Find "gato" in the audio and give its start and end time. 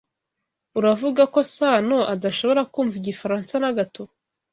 3.77-4.03